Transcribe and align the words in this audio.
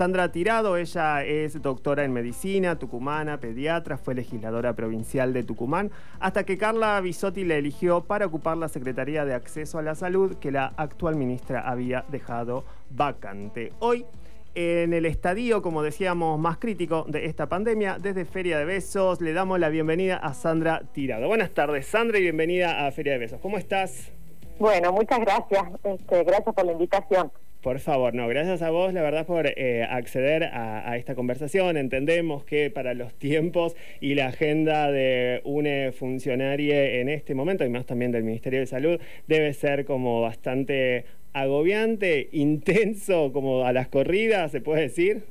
Sandra 0.00 0.32
Tirado, 0.32 0.78
ella 0.78 1.22
es 1.24 1.60
doctora 1.60 2.04
en 2.04 2.14
medicina, 2.14 2.78
tucumana, 2.78 3.38
pediatra, 3.38 3.98
fue 3.98 4.14
legisladora 4.14 4.72
provincial 4.72 5.34
de 5.34 5.42
Tucumán, 5.42 5.90
hasta 6.20 6.44
que 6.44 6.56
Carla 6.56 6.98
Bisotti 7.02 7.44
la 7.44 7.56
eligió 7.56 8.04
para 8.04 8.24
ocupar 8.24 8.56
la 8.56 8.70
Secretaría 8.70 9.26
de 9.26 9.34
Acceso 9.34 9.78
a 9.78 9.82
la 9.82 9.94
Salud 9.94 10.36
que 10.38 10.52
la 10.52 10.72
actual 10.78 11.16
ministra 11.16 11.68
había 11.68 12.06
dejado 12.08 12.64
vacante. 12.88 13.74
Hoy 13.80 14.06
en 14.54 14.94
el 14.94 15.04
estadio, 15.04 15.60
como 15.60 15.82
decíamos, 15.82 16.40
más 16.40 16.56
crítico 16.56 17.04
de 17.06 17.26
esta 17.26 17.50
pandemia, 17.50 17.98
desde 18.00 18.24
Feria 18.24 18.56
de 18.56 18.64
Besos, 18.64 19.20
le 19.20 19.34
damos 19.34 19.60
la 19.60 19.68
bienvenida 19.68 20.16
a 20.16 20.32
Sandra 20.32 20.80
Tirado. 20.94 21.28
Buenas 21.28 21.50
tardes, 21.50 21.84
Sandra, 21.84 22.18
y 22.18 22.22
bienvenida 22.22 22.86
a 22.86 22.90
Feria 22.92 23.12
de 23.12 23.18
Besos. 23.18 23.38
¿Cómo 23.42 23.58
estás? 23.58 24.10
Bueno, 24.58 24.92
muchas 24.92 25.20
gracias. 25.20 25.62
Este, 25.84 26.24
gracias 26.24 26.54
por 26.54 26.64
la 26.64 26.72
invitación. 26.72 27.30
Por 27.62 27.78
favor, 27.78 28.14
no, 28.14 28.26
gracias 28.26 28.62
a 28.62 28.70
vos, 28.70 28.94
la 28.94 29.02
verdad, 29.02 29.26
por 29.26 29.46
eh, 29.46 29.84
acceder 29.84 30.44
a, 30.44 30.96
esta 30.96 31.14
conversación. 31.14 31.76
Entendemos 31.76 32.42
que 32.42 32.70
para 32.70 32.94
los 32.94 33.12
tiempos 33.12 33.76
y 34.00 34.14
la 34.14 34.28
agenda 34.28 34.90
de 34.90 35.42
una 35.44 35.92
funcionaria 35.92 37.00
en 37.00 37.10
este 37.10 37.34
momento, 37.34 37.62
y 37.66 37.68
más 37.68 37.84
también 37.84 38.12
del 38.12 38.24
Ministerio 38.24 38.60
de 38.60 38.66
Salud, 38.66 38.98
debe 39.26 39.52
ser 39.52 39.84
como 39.84 40.22
bastante 40.22 41.04
agobiante, 41.34 42.30
intenso, 42.32 43.30
como 43.30 43.66
a 43.66 43.74
las 43.74 43.88
corridas, 43.88 44.52
¿se 44.52 44.62
puede 44.62 44.82
decir? 44.82 45.24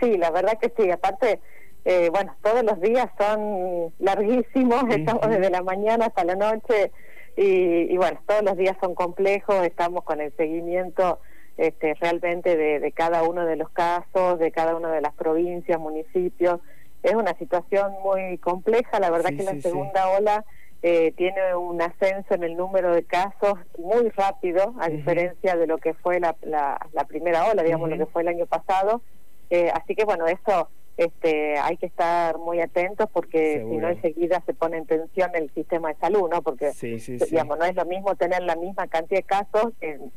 Sí, 0.00 0.16
la 0.16 0.30
verdad 0.30 0.58
que 0.58 0.72
sí. 0.74 0.90
Aparte, 0.90 1.40
eh, 1.84 2.08
bueno, 2.10 2.34
todos 2.42 2.64
los 2.64 2.80
días 2.80 3.10
son 3.18 3.92
larguísimos, 3.98 4.84
estamos 4.88 5.28
desde 5.28 5.50
la 5.50 5.62
mañana 5.62 6.06
hasta 6.06 6.24
la 6.24 6.36
noche. 6.36 6.90
Y, 7.36 7.92
y, 7.92 7.96
bueno, 7.98 8.18
todos 8.26 8.42
los 8.44 8.56
días 8.56 8.78
son 8.80 8.94
complejos, 8.94 9.62
estamos 9.66 10.04
con 10.04 10.22
el 10.22 10.32
seguimiento 10.38 11.20
este, 11.60 11.92
realmente 11.92 12.56
de, 12.56 12.92
cada 12.92 13.22
uno 13.22 13.44
de 13.44 13.54
los 13.54 13.68
casos, 13.68 14.38
de 14.38 14.50
cada 14.50 14.74
una 14.74 14.90
de 14.90 15.02
las 15.02 15.12
provincias, 15.12 15.78
municipios. 15.78 16.58
Es 17.02 17.14
una 17.14 17.34
situación 17.36 17.92
muy 18.02 18.38
compleja, 18.38 18.98
la 18.98 19.10
verdad 19.10 19.28
que 19.36 19.42
la 19.42 19.60
segunda 19.60 20.08
ola 20.08 20.46
eh, 20.82 21.12
tiene 21.18 21.54
un 21.54 21.82
ascenso 21.82 22.32
en 22.32 22.44
el 22.44 22.56
número 22.56 22.94
de 22.94 23.04
casos 23.04 23.58
muy 23.76 24.08
rápido, 24.08 24.74
a 24.80 24.88
diferencia 24.88 25.54
de 25.54 25.66
lo 25.66 25.76
que 25.76 25.92
fue 25.92 26.18
la, 26.18 26.34
la, 26.40 27.04
primera 27.06 27.44
ola, 27.44 27.62
digamos, 27.62 27.90
lo 27.90 27.98
que 27.98 28.06
fue 28.06 28.22
el 28.22 28.28
año 28.28 28.46
pasado. 28.46 29.02
Eh, 29.50 29.70
así 29.74 29.94
que 29.94 30.06
bueno, 30.06 30.26
eso 30.28 30.70
este, 31.00 31.56
hay 31.56 31.78
que 31.78 31.86
estar 31.86 32.36
muy 32.36 32.60
atentos 32.60 33.08
porque 33.10 33.64
si 33.66 33.76
no 33.78 33.88
enseguida 33.88 34.42
se 34.44 34.52
pone 34.52 34.76
en 34.76 34.84
tensión 34.84 35.30
el 35.34 35.50
sistema 35.54 35.88
de 35.88 35.94
salud, 35.94 36.28
¿no? 36.30 36.42
Porque 36.42 36.72
digamos 37.30 37.58
no 37.58 37.64
es 37.64 37.74
lo 37.74 37.86
mismo 37.86 38.14
tener 38.16 38.42
la 38.42 38.54
misma 38.54 38.86
cantidad 38.86 39.20
de 39.20 39.26
casos 39.26 39.72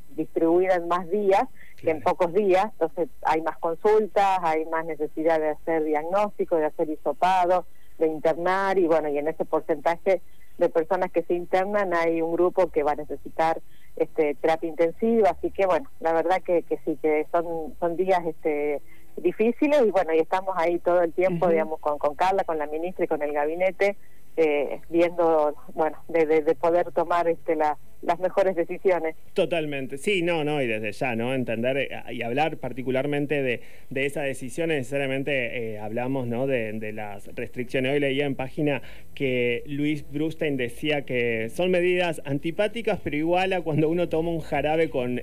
distribuida 0.09 0.75
en 0.75 0.89
más 0.89 1.09
días 1.09 1.43
que 1.77 1.91
en 1.91 2.01
pocos 2.01 2.33
días, 2.33 2.65
entonces 2.73 3.07
hay 3.21 3.41
más 3.41 3.57
consultas, 3.59 4.39
hay 4.41 4.65
más 4.65 4.85
necesidad 4.85 5.39
de 5.39 5.51
hacer 5.51 5.85
diagnóstico, 5.85 6.57
de 6.57 6.65
hacer 6.65 6.89
hisopado, 6.89 7.65
de 7.97 8.07
internar 8.07 8.77
y 8.77 8.85
bueno 8.85 9.07
y 9.07 9.17
en 9.17 9.29
ese 9.29 9.45
porcentaje 9.45 10.21
de 10.57 10.69
personas 10.69 11.13
que 11.13 11.23
se 11.23 11.33
internan 11.33 11.93
hay 11.93 12.21
un 12.21 12.33
grupo 12.33 12.67
que 12.67 12.83
va 12.83 12.91
a 12.91 12.95
necesitar 12.95 13.61
este 13.95 14.35
terapia 14.35 14.67
intensiva, 14.67 15.29
así 15.29 15.49
que 15.49 15.65
bueno 15.65 15.89
la 16.01 16.11
verdad 16.11 16.41
que, 16.41 16.63
que 16.63 16.77
sí 16.83 16.99
que 17.01 17.25
son 17.31 17.73
son 17.79 17.95
días 17.95 18.19
este 18.25 18.81
difíciles 19.17 19.81
y 19.85 19.91
bueno, 19.91 20.13
y 20.13 20.19
estamos 20.19 20.55
ahí 20.57 20.79
todo 20.79 21.01
el 21.01 21.13
tiempo, 21.13 21.47
digamos, 21.47 21.79
con, 21.79 21.97
con 21.97 22.15
Carla, 22.15 22.43
con 22.43 22.57
la 22.57 22.67
ministra 22.67 23.05
y 23.05 23.07
con 23.07 23.21
el 23.21 23.33
gabinete, 23.33 23.97
eh, 24.37 24.81
viendo, 24.89 25.55
bueno, 25.73 25.97
de, 26.07 26.25
de, 26.25 26.55
poder 26.55 26.91
tomar 26.91 27.27
este, 27.27 27.55
la, 27.55 27.77
las 28.05 28.19
mejores 28.19 28.55
decisiones. 28.55 29.15
Totalmente, 29.33 29.97
sí, 29.97 30.21
no, 30.21 30.43
no, 30.43 30.61
y 30.61 30.67
desde 30.67 30.91
ya, 30.91 31.15
¿no? 31.15 31.33
Entender 31.33 31.77
eh, 31.77 31.89
y 32.13 32.21
hablar 32.21 32.57
particularmente 32.57 33.41
de, 33.41 33.61
de 33.89 34.05
esa 34.05 34.21
decisión, 34.21 34.69
necesariamente 34.69 35.73
eh, 35.73 35.79
hablamos, 35.79 36.27
¿no? 36.27 36.47
De, 36.47 36.73
de, 36.73 36.93
las 36.93 37.27
restricciones. 37.35 37.93
Hoy 37.93 37.99
leía 37.99 38.25
en 38.25 38.35
página 38.35 38.81
que 39.15 39.63
Luis 39.65 40.05
Brustein 40.11 40.57
decía 40.57 41.05
que 41.05 41.49
son 41.49 41.71
medidas 41.71 42.21
antipáticas, 42.25 42.99
pero 43.03 43.15
igual 43.15 43.53
a 43.53 43.61
cuando 43.61 43.89
uno 43.89 44.09
toma 44.09 44.29
un 44.29 44.41
jarabe 44.41 44.89
con, 44.89 45.21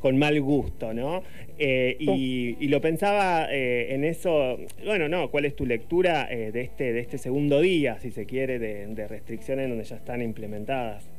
con 0.00 0.18
mal 0.18 0.40
gusto, 0.40 0.94
¿no? 0.94 1.22
y, 1.58 2.56
y, 2.58 2.68
lo 2.68 2.80
pensaba 2.80 3.46
en 3.50 4.04
eso, 4.04 4.58
bueno, 4.84 5.08
no, 5.08 5.30
¿cuál 5.30 5.44
es 5.44 5.54
tu 5.54 5.64
lectura 5.64 6.26
de, 6.26 6.60
este, 6.60 6.92
de 6.92 7.00
este 7.00 7.18
segundo 7.18 7.60
día, 7.60 7.98
si 8.00 8.10
se 8.10 8.26
quiere, 8.26 8.58
de, 8.58 9.06
restricciones 9.06 9.68
donde 9.68 9.84
ya 9.84 9.96
están 9.96 10.22
implementadas? 10.22 11.11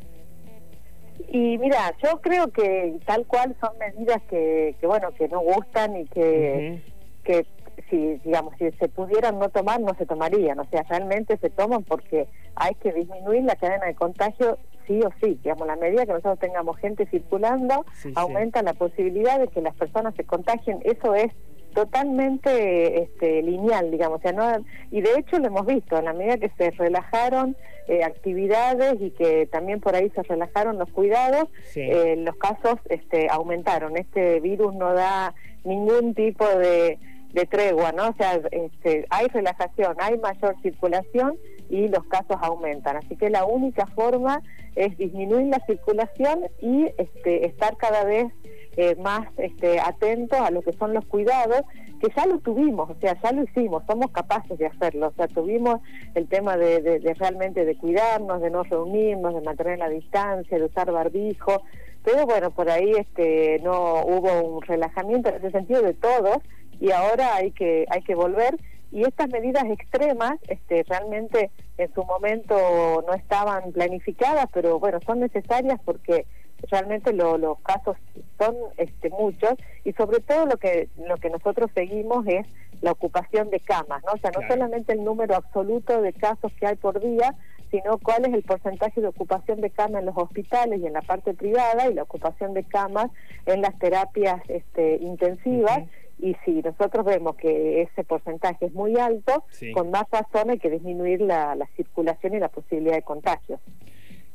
Y 1.29 1.57
mira, 1.57 1.93
yo 2.03 2.21
creo 2.21 2.47
que 2.49 2.99
tal 3.05 3.25
cual 3.25 3.55
son 3.59 3.77
medidas 3.77 4.21
que, 4.29 4.75
que 4.79 4.87
bueno, 4.87 5.11
que 5.11 5.27
no 5.27 5.41
gustan 5.41 5.95
y 5.97 6.05
que, 6.05 6.81
que 7.23 7.45
si, 7.89 8.17
digamos, 8.23 8.53
si 8.57 8.71
se 8.71 8.87
pudieran 8.87 9.39
no 9.39 9.49
tomar, 9.49 9.79
no 9.79 9.93
se 9.95 10.05
tomarían. 10.05 10.59
O 10.59 10.65
sea, 10.65 10.83
realmente 10.83 11.37
se 11.37 11.49
toman 11.49 11.83
porque 11.83 12.27
hay 12.55 12.75
que 12.75 12.91
disminuir 12.93 13.43
la 13.43 13.55
cadena 13.55 13.85
de 13.85 13.95
contagio 13.95 14.57
sí 14.87 14.99
o 15.01 15.09
sí. 15.21 15.39
Digamos, 15.43 15.67
la 15.67 15.75
medida 15.75 16.05
que 16.05 16.13
nosotros 16.13 16.39
tengamos 16.39 16.77
gente 16.77 17.05
circulando, 17.07 17.85
aumenta 18.15 18.61
la 18.63 18.73
posibilidad 18.73 19.39
de 19.39 19.47
que 19.47 19.61
las 19.61 19.75
personas 19.75 20.13
se 20.15 20.23
contagien. 20.23 20.79
Eso 20.83 21.15
es 21.15 21.31
totalmente 21.73 23.01
este, 23.03 23.41
lineal, 23.41 23.91
digamos, 23.91 24.19
o 24.19 24.21
sea, 24.21 24.31
no, 24.31 24.65
y 24.91 25.01
de 25.01 25.17
hecho 25.17 25.39
lo 25.39 25.47
hemos 25.47 25.65
visto, 25.65 25.97
en 25.97 26.05
la 26.05 26.13
medida 26.13 26.37
que 26.37 26.51
se 26.57 26.71
relajaron 26.71 27.55
eh, 27.87 28.03
actividades 28.03 28.95
y 29.01 29.11
que 29.11 29.45
también 29.47 29.81
por 29.81 29.95
ahí 29.95 30.09
se 30.11 30.23
relajaron 30.23 30.77
los 30.77 30.89
cuidados, 30.91 31.49
eh, 31.75 32.15
los 32.17 32.35
casos 32.37 32.75
este, 32.89 33.27
aumentaron. 33.29 33.97
Este 33.97 34.39
virus 34.39 34.73
no 34.73 34.93
da 34.93 35.35
ningún 35.65 36.13
tipo 36.13 36.47
de, 36.47 36.97
de 37.33 37.45
tregua, 37.45 37.91
¿no? 37.91 38.09
O 38.09 38.13
sea, 38.13 38.39
este, 38.51 39.05
hay 39.09 39.27
relajación, 39.27 39.97
hay 39.99 40.17
mayor 40.17 40.55
circulación 40.61 41.37
y 41.69 41.89
los 41.89 42.05
casos 42.05 42.37
aumentan. 42.41 42.97
Así 42.97 43.17
que 43.17 43.29
la 43.29 43.43
única 43.43 43.85
forma 43.87 44.41
es 44.75 44.97
disminuir 44.97 45.47
la 45.47 45.59
circulación 45.65 46.45
y 46.61 46.85
este, 46.97 47.45
estar 47.47 47.75
cada 47.77 48.05
vez 48.05 48.27
eh, 48.75 48.95
más 48.95 49.27
este, 49.37 49.79
atentos 49.79 50.39
a 50.39 50.51
lo 50.51 50.61
que 50.61 50.73
son 50.73 50.93
los 50.93 51.05
cuidados, 51.05 51.61
que 52.01 52.11
ya 52.15 52.25
lo 52.25 52.39
tuvimos, 52.39 52.89
o 52.89 52.95
sea, 52.99 53.15
ya 53.21 53.31
lo 53.31 53.43
hicimos, 53.43 53.83
somos 53.87 54.11
capaces 54.11 54.57
de 54.57 54.65
hacerlo, 54.65 55.07
o 55.07 55.13
sea, 55.13 55.27
tuvimos 55.27 55.79
el 56.15 56.27
tema 56.27 56.57
de, 56.57 56.81
de, 56.81 57.13
realmente 57.13 57.65
de 57.65 57.77
cuidarnos, 57.77 58.41
de 58.41 58.49
no 58.49 58.63
reunirnos, 58.63 59.35
de 59.35 59.41
mantener 59.41 59.79
la 59.79 59.89
distancia, 59.89 60.57
de 60.57 60.65
usar 60.65 60.91
barbijo, 60.91 61.61
pero 62.03 62.25
bueno, 62.25 62.51
por 62.51 62.69
ahí 62.69 62.91
este, 62.97 63.59
no 63.63 64.03
hubo 64.03 64.41
un 64.41 64.61
relajamiento 64.63 65.29
en 65.29 65.35
ese 65.35 65.51
sentido 65.51 65.81
de 65.81 65.93
todos 65.93 66.37
y 66.79 66.91
ahora 66.91 67.35
hay 67.35 67.51
que, 67.51 67.85
hay 67.89 68.01
que 68.01 68.15
volver 68.15 68.57
y 68.91 69.03
estas 69.03 69.29
medidas 69.29 69.63
extremas 69.65 70.33
este, 70.47 70.83
realmente 70.83 71.49
en 71.77 71.91
su 71.93 72.03
momento 72.03 73.03
no 73.07 73.13
estaban 73.13 73.71
planificadas, 73.71 74.45
pero 74.53 74.79
bueno, 74.79 74.99
son 75.05 75.19
necesarias 75.19 75.79
porque 75.83 76.25
realmente 76.69 77.13
los 77.13 77.59
casos 77.61 77.97
son 78.37 78.55
este, 78.77 79.09
muchos 79.09 79.53
y 79.83 79.93
sobre 79.93 80.19
todo 80.19 80.45
lo 80.45 80.57
que 80.57 80.89
lo 81.07 81.17
que 81.17 81.29
nosotros 81.29 81.69
seguimos 81.73 82.25
es 82.27 82.47
la 82.81 82.91
ocupación 82.91 83.49
de 83.49 83.59
camas, 83.59 84.03
¿no? 84.05 84.13
O 84.13 84.17
sea, 84.17 84.31
no 84.31 84.45
solamente 84.47 84.93
el 84.93 85.03
número 85.03 85.35
absoluto 85.35 86.01
de 86.01 86.11
casos 86.13 86.51
que 86.59 86.67
hay 86.67 86.75
por 86.75 86.99
día, 86.99 87.33
sino 87.71 87.97
cuál 87.97 88.25
es 88.25 88.33
el 88.33 88.43
porcentaje 88.43 89.01
de 89.01 89.07
ocupación 89.07 89.61
de 89.61 89.69
camas 89.69 90.01
en 90.01 90.07
los 90.07 90.17
hospitales 90.17 90.81
y 90.81 90.85
en 90.85 90.93
la 90.93 91.01
parte 91.01 91.33
privada 91.33 91.89
y 91.89 91.93
la 91.93 92.03
ocupación 92.03 92.53
de 92.53 92.63
camas 92.63 93.09
en 93.45 93.61
las 93.61 93.77
terapias 93.79 94.41
este, 94.49 94.97
intensivas. 94.97 95.83
Y 96.19 96.35
si 96.45 96.61
nosotros 96.61 97.05
vemos 97.05 97.35
que 97.35 97.81
ese 97.81 98.03
porcentaje 98.03 98.67
es 98.67 98.73
muy 98.73 98.97
alto, 98.97 99.43
con 99.73 99.89
más 99.89 100.05
razón 100.11 100.51
hay 100.51 100.59
que 100.59 100.69
disminuir 100.69 101.21
la, 101.21 101.55
la 101.55 101.65
circulación 101.75 102.35
y 102.35 102.39
la 102.39 102.49
posibilidad 102.49 102.95
de 102.95 103.01
contagio. 103.01 103.59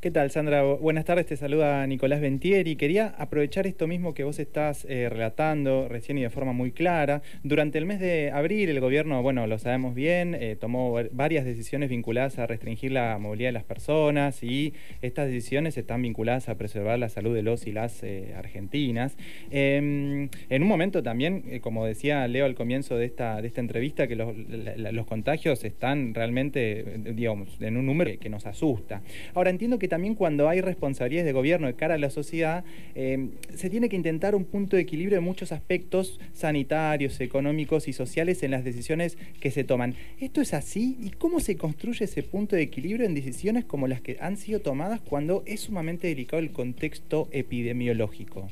¿Qué 0.01 0.11
tal, 0.11 0.31
Sandra? 0.31 0.63
Buenas 0.63 1.03
tardes, 1.03 1.25
te 1.25 1.35
saluda 1.35 1.85
Nicolás 1.85 2.21
Ventieri. 2.21 2.77
Quería 2.77 3.07
aprovechar 3.17 3.67
esto 3.67 3.85
mismo 3.85 4.13
que 4.13 4.23
vos 4.23 4.39
estás 4.39 4.85
eh, 4.87 5.09
relatando 5.09 5.89
recién 5.89 6.17
y 6.17 6.21
de 6.21 6.29
forma 6.29 6.53
muy 6.53 6.71
clara. 6.71 7.21
Durante 7.43 7.79
el 7.79 7.85
mes 7.85 7.99
de 7.99 8.31
abril, 8.31 8.69
el 8.69 8.79
gobierno, 8.79 9.21
bueno, 9.21 9.45
lo 9.45 9.59
sabemos 9.59 9.95
bien, 9.95 10.37
eh, 10.39 10.55
tomó 10.57 10.95
varias 11.11 11.43
decisiones 11.43 11.89
vinculadas 11.89 12.39
a 12.39 12.47
restringir 12.47 12.93
la 12.93 13.17
movilidad 13.17 13.49
de 13.49 13.51
las 13.51 13.65
personas 13.65 14.41
y 14.41 14.73
estas 15.01 15.27
decisiones 15.27 15.77
están 15.77 16.01
vinculadas 16.01 16.47
a 16.47 16.55
preservar 16.55 16.97
la 16.97 17.09
salud 17.09 17.35
de 17.35 17.43
los 17.43 17.67
y 17.67 17.73
las 17.73 18.01
eh, 18.01 18.35
argentinas. 18.37 19.17
Em, 19.51 20.29
en 20.49 20.61
un 20.61 20.67
momento 20.69 21.03
también, 21.03 21.59
como 21.59 21.85
decía 21.85 22.25
Leo 22.29 22.45
al 22.45 22.55
comienzo 22.55 22.95
de 22.95 23.03
esta, 23.03 23.41
de 23.41 23.49
esta 23.49 23.59
entrevista, 23.59 24.07
que 24.07 24.15
los, 24.15 24.33
los 24.37 25.05
contagios 25.05 25.65
están 25.65 26.13
realmente, 26.13 26.85
digamos, 27.13 27.49
en 27.59 27.75
un 27.75 27.85
número 27.85 28.17
que 28.17 28.29
nos 28.29 28.45
asusta. 28.45 29.01
Ahora, 29.33 29.49
entiendo 29.49 29.77
que 29.77 29.88
también 29.89 30.15
cuando 30.15 30.47
hay 30.47 30.61
responsabilidades 30.61 31.25
de 31.25 31.33
gobierno 31.33 31.67
de 31.67 31.73
cara 31.73 31.95
a 31.95 31.97
la 31.97 32.09
sociedad, 32.09 32.63
eh, 32.95 33.29
se 33.53 33.69
tiene 33.69 33.89
que 33.89 33.95
intentar 33.95 34.35
un 34.35 34.45
punto 34.45 34.75
de 34.75 34.83
equilibrio 34.83 35.17
en 35.17 35.23
muchos 35.23 35.51
aspectos 35.51 36.19
sanitarios, 36.33 37.19
económicos 37.19 37.87
y 37.87 37.93
sociales 37.93 38.41
en 38.43 38.51
las 38.51 38.63
decisiones 38.63 39.17
que 39.41 39.51
se 39.51 39.63
toman. 39.63 39.95
¿Esto 40.19 40.41
es 40.41 40.53
así? 40.53 40.97
¿Y 41.01 41.11
cómo 41.11 41.39
se 41.39 41.57
construye 41.57 42.05
ese 42.05 42.23
punto 42.23 42.55
de 42.55 42.61
equilibrio 42.61 43.05
en 43.05 43.15
decisiones 43.15 43.65
como 43.65 43.87
las 43.87 44.01
que 44.01 44.17
han 44.21 44.37
sido 44.37 44.61
tomadas 44.61 45.01
cuando 45.01 45.43
es 45.45 45.61
sumamente 45.61 46.07
delicado 46.07 46.41
el 46.41 46.51
contexto 46.51 47.27
epidemiológico? 47.31 48.47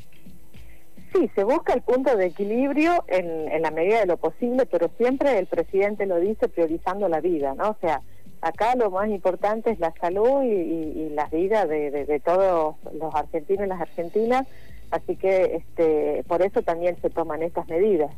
Sí, 1.14 1.30
se 1.36 1.44
busca 1.44 1.74
el 1.74 1.82
punto 1.82 2.16
de 2.18 2.26
equilibrio 2.26 3.06
en 3.08 3.62
la 3.62 3.72
medida 3.72 4.02
de 4.02 4.08
lo 4.08 4.18
posible, 4.18 4.66
pero 4.66 4.92
siempre 4.98 5.40
el 5.40 5.46
presidente 5.46 6.06
lo 6.06 6.20
dice 6.20 6.50
priorizando 6.50 7.08
la 7.08 7.22
vida, 7.22 7.56
¿no? 7.56 7.70
O 7.70 7.78
sea, 7.80 8.02
acá 8.42 8.76
lo 8.76 8.92
más 8.92 9.10
importante 9.10 9.72
es 9.72 9.80
la 9.80 9.94
salud 10.00 10.44
y, 10.44 10.48
y, 10.48 11.10
la 11.10 11.26
vida 11.26 11.66
de, 11.66 11.92
de, 11.92 12.20
todos 12.20 12.76
los 12.94 13.14
argentinos 13.16 13.66
y 13.66 13.70
las 13.70 13.82
argentinas, 13.82 14.48
así 14.92 15.16
que 15.16 15.58
este, 15.58 16.24
por 16.28 16.42
eso 16.42 16.62
también 16.62 16.98
se 17.02 17.10
toman 17.10 17.44
estas 17.44 17.68
medidas. 17.68 18.12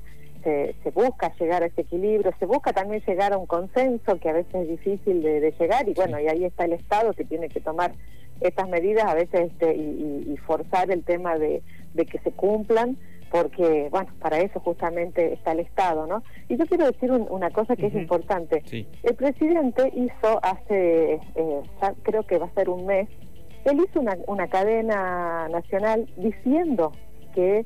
Se, 0.43 0.73
busca 0.91 1.33
llegar 1.37 1.63
a 1.63 1.65
ese 1.67 1.81
equilibrio, 1.81 2.33
se 2.39 2.45
busca 2.45 2.73
también 2.73 3.03
llegar 3.05 3.33
a 3.33 3.37
un 3.37 3.45
consenso 3.45 4.19
que 4.19 4.29
a 4.29 4.33
veces 4.33 4.55
es 4.55 4.69
difícil 4.69 5.21
de, 5.21 5.53
llegar 5.59 5.87
y 5.87 5.93
bueno, 5.93 6.19
y 6.19 6.27
ahí 6.27 6.45
está 6.45 6.65
el 6.65 6.73
Estado 6.73 7.13
que 7.13 7.25
tiene 7.25 7.49
que 7.49 7.59
tomar 7.59 7.93
estas 8.41 8.67
medidas 8.69 9.05
a 9.05 9.13
veces 9.13 9.51
este, 9.51 9.75
y, 9.75 10.31
y, 10.33 10.37
forzar 10.37 10.91
el 10.91 11.03
tema 11.03 11.37
de 11.37 11.61
que 11.93 12.19
se 12.19 12.31
cumplan 12.31 12.97
porque, 13.31 13.89
bueno, 13.91 14.11
para 14.19 14.39
eso 14.39 14.59
justamente 14.59 15.33
está 15.33 15.51
el 15.51 15.59
Estado, 15.59 16.07
¿no? 16.07 16.23
Y 16.47 16.57
yo 16.57 16.65
quiero 16.65 16.85
decir 16.85 17.11
una 17.11 17.51
cosa 17.51 17.75
que 17.75 17.87
es 17.87 17.93
importante. 17.93 18.63
El 19.03 19.15
presidente 19.15 19.91
hizo 19.95 20.39
hace, 20.43 21.19
eh, 21.35 21.61
creo 22.03 22.23
que 22.23 22.37
va 22.37 22.47
a 22.47 22.53
ser 22.53 22.69
un 22.69 22.85
mes, 22.85 23.07
él 23.65 23.85
hizo 23.87 23.99
una, 23.99 24.17
una 24.27 24.47
cadena 24.47 25.47
nacional 25.49 26.09
diciendo 26.17 26.91
que 27.35 27.65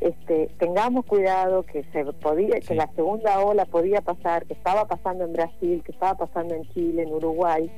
este, 0.00 0.50
tengamos 0.58 1.04
cuidado, 1.06 1.62
que 1.62 1.84
se 1.92 2.04
podía, 2.04 2.60
que 2.60 2.74
la 2.74 2.90
segunda 2.94 3.40
ola 3.40 3.64
podía 3.64 4.00
pasar, 4.00 4.44
que 4.46 4.54
estaba 4.54 4.86
pasando 4.86 5.24
en 5.24 5.32
Brasil, 5.32 5.82
que 5.84 5.92
estaba 5.92 6.14
pasando 6.14 6.54
en 6.54 6.64
Chile, 6.70 7.02
en 7.02 7.12
Uruguay, 7.12 7.70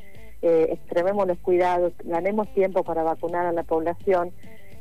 eh, 0.42 0.68
extrememos 0.70 1.26
los 1.26 1.38
cuidados, 1.38 1.92
ganemos 2.04 2.48
tiempo 2.54 2.82
para 2.84 3.02
vacunar 3.02 3.46
a 3.46 3.52
la 3.52 3.62
población 3.62 4.32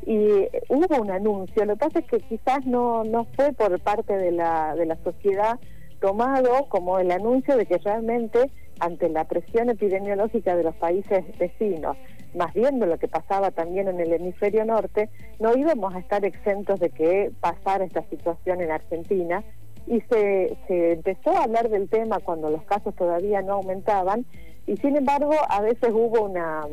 y 0.06 0.48
hubo 0.70 1.02
un 1.02 1.12
anuncio. 1.12 1.66
Lo 1.66 1.74
que 1.74 1.80
pasa 1.80 2.00
es 2.00 2.06
que 2.06 2.20
quizás 2.20 2.66
no, 2.66 3.04
no 3.04 3.26
fue 3.36 3.52
por 3.54 3.80
parte 3.80 4.16
de 4.16 4.32
la, 4.32 4.76
de 4.76 4.86
la 4.86 4.98
sociedad 5.04 5.60
tomado 6.00 6.66
como 6.70 7.00
el 7.00 7.12
anuncio 7.12 7.58
de 7.58 7.66
que 7.66 7.78
realmente 7.80 8.52
ante 8.80 9.10
la 9.10 9.24
presión 9.24 9.70
epidemiológica 9.70 10.56
de 10.56 10.64
los 10.64 10.76
países 10.76 11.24
vecinos, 11.40 11.98
más 12.36 12.54
viendo 12.54 12.86
lo 12.86 13.00
que 13.00 13.08
pasaba 13.08 13.52
también 13.52 13.88
en 13.88 14.00
el 14.00 14.14
hemisferio 14.14 14.66
norte, 14.66 15.10
no 15.40 15.56
íbamos 15.56 15.96
a 15.96 16.00
estar 16.00 16.26
exentos 16.26 16.80
de 16.80 16.90
que 16.90 17.32
pasara 17.40 17.86
esta 17.86 18.04
situación 18.10 18.62
en 18.62 18.72
Argentina 18.72 19.44
y 19.88 20.02
se, 20.02 20.58
se 20.68 20.94
empezó 20.94 21.32
a 21.32 21.44
hablar 21.44 21.70
del 21.70 21.90
tema 21.90 22.20
cuando 22.20 22.50
los 22.50 22.64
casos 22.64 22.94
todavía 22.96 23.42
no 23.42 23.54
aumentaban 23.54 24.26
y 24.68 24.78
sin 24.78 24.96
embargo 24.96 25.34
a 25.48 25.62
veces 25.62 25.92
hubo 25.92 26.24
una, 26.24 26.66